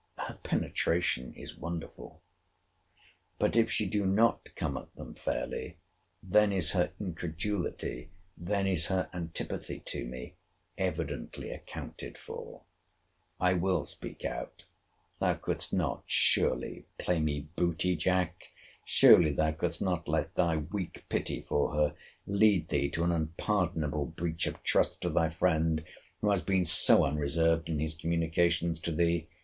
her 0.17 0.39
penetration 0.41 1.31
is 1.35 1.55
wonderful. 1.55 2.23
But 3.37 3.55
if 3.55 3.69
she 3.69 3.85
do 3.85 4.03
not 4.03 4.49
come 4.55 4.75
at 4.75 4.95
them 4.95 5.13
fairly, 5.13 5.77
then 6.23 6.51
is 6.51 6.71
her 6.71 6.91
incredulity, 6.99 8.09
then 8.35 8.65
is 8.65 8.87
her 8.87 9.11
antipathy 9.13 9.79
to 9.85 10.03
me 10.03 10.33
evidently 10.75 11.51
accounted 11.51 12.17
for. 12.17 12.63
I 13.39 13.53
will 13.53 13.85
speak 13.85 14.25
out—thou 14.25 15.35
couldst 15.35 15.71
not, 15.71 16.01
surely, 16.07 16.85
play 16.97 17.19
me 17.19 17.41
booty, 17.55 17.95
Jack?—Surely 17.95 19.33
thou 19.33 19.51
couldst 19.51 19.83
not 19.83 20.07
let 20.07 20.33
thy 20.33 20.57
weak 20.57 21.05
pity 21.09 21.43
for 21.47 21.75
her 21.75 21.93
lead 22.25 22.69
thee 22.69 22.89
to 22.89 23.03
an 23.03 23.11
unpardonable 23.11 24.07
breach 24.07 24.47
of 24.47 24.63
trust 24.63 25.03
to 25.03 25.11
thy 25.11 25.29
friend, 25.29 25.83
who 26.21 26.31
has 26.31 26.41
been 26.41 26.65
so 26.65 27.05
unreserved 27.05 27.69
in 27.69 27.77
his 27.77 27.93
communications 27.93 28.79
to 28.79 28.91
thee? 28.91 29.27